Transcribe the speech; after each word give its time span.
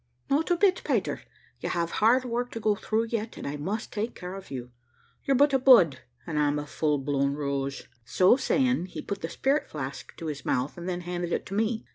"Not 0.31 0.49
a 0.49 0.57
bit, 0.57 0.81
Peter: 0.83 1.21
you 1.59 1.69
have 1.69 1.91
hard 2.01 2.25
work 2.25 2.49
to 2.53 2.59
go 2.59 2.73
through 2.73 3.09
yet, 3.09 3.37
and 3.37 3.45
I 3.45 3.55
must 3.55 3.93
take 3.93 4.15
care 4.15 4.33
of 4.33 4.49
you. 4.49 4.71
You're 5.25 5.35
but 5.37 5.53
a 5.53 5.59
bud, 5.59 5.99
and 6.25 6.39
I'm 6.39 6.57
a 6.57 6.65
full 6.65 6.97
blown 6.97 7.33
rose." 7.35 7.83
So 8.03 8.35
saying, 8.35 8.87
he 8.87 9.03
put 9.03 9.21
the 9.21 9.29
spirit 9.29 9.69
flask 9.69 10.17
to 10.17 10.25
his 10.25 10.43
mouth, 10.43 10.75
and 10.75 10.89
then 10.89 11.01
handed 11.01 11.31
it 11.31 11.45
to 11.45 11.53
me. 11.53 11.85